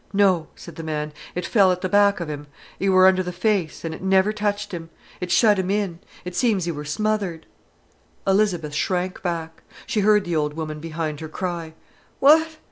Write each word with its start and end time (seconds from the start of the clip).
"No," 0.13 0.47
said 0.55 0.77
the 0.77 0.83
man, 0.83 1.13
"it 1.35 1.45
fell 1.45 1.71
at 1.71 1.81
th' 1.83 1.91
back 1.91 2.19
of 2.19 2.27
'im. 2.27 2.47
'E 2.81 2.89
wor 2.89 3.05
under 3.05 3.21
th' 3.21 3.35
face, 3.35 3.85
an' 3.85 3.93
it 3.93 4.01
niver 4.01 4.33
touched 4.33 4.73
'im. 4.73 4.89
It 5.19 5.29
shut 5.29 5.59
'im 5.59 5.69
in. 5.69 5.99
It 6.25 6.35
seems 6.35 6.67
'e 6.67 6.71
wor 6.71 6.85
smothered." 6.85 7.45
Elizabeth 8.25 8.73
shrank 8.73 9.21
back. 9.21 9.61
She 9.85 9.99
heard 9.99 10.25
the 10.25 10.35
old 10.35 10.55
woman 10.55 10.79
behind 10.79 11.19
her 11.19 11.29
cry: 11.29 11.75
"What? 12.19 12.57